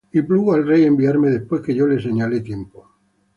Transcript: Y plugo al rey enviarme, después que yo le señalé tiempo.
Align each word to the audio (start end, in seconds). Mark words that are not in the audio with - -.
Y 0.11 0.23
plugo 0.23 0.53
al 0.53 0.65
rey 0.65 0.83
enviarme, 0.85 1.29
después 1.29 1.61
que 1.61 1.75
yo 1.75 1.85
le 1.85 2.01
señalé 2.01 2.39
tiempo. 2.39 2.89